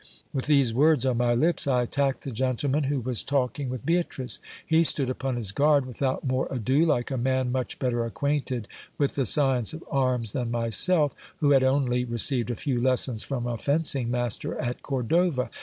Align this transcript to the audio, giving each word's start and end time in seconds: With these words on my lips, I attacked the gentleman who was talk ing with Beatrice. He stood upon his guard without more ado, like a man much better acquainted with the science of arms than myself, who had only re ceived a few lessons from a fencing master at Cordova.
With 0.33 0.47
these 0.47 0.73
words 0.73 1.05
on 1.05 1.17
my 1.17 1.35
lips, 1.35 1.67
I 1.67 1.83
attacked 1.83 2.21
the 2.21 2.31
gentleman 2.31 2.85
who 2.85 3.01
was 3.01 3.21
talk 3.21 3.59
ing 3.59 3.69
with 3.69 3.85
Beatrice. 3.85 4.39
He 4.65 4.83
stood 4.83 5.11
upon 5.11 5.35
his 5.35 5.51
guard 5.51 5.85
without 5.85 6.25
more 6.25 6.47
ado, 6.49 6.87
like 6.87 7.11
a 7.11 7.17
man 7.19 7.51
much 7.51 7.77
better 7.77 8.03
acquainted 8.03 8.67
with 8.97 9.13
the 9.13 9.27
science 9.27 9.73
of 9.73 9.83
arms 9.91 10.31
than 10.31 10.49
myself, 10.49 11.13
who 11.37 11.51
had 11.51 11.61
only 11.61 12.03
re 12.03 12.17
ceived 12.17 12.49
a 12.49 12.55
few 12.55 12.81
lessons 12.81 13.21
from 13.21 13.45
a 13.45 13.59
fencing 13.59 14.09
master 14.09 14.57
at 14.57 14.81
Cordova. 14.81 15.51